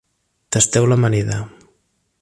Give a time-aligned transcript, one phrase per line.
[0.55, 1.39] Tasteu l'amanida.